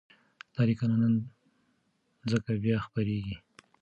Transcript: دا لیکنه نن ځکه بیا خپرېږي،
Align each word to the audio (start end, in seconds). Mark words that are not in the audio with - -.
دا 0.53 0.61
لیکنه 0.69 0.95
نن 1.01 1.13
ځکه 2.31 2.51
بیا 2.63 2.77
خپرېږي، 2.85 3.35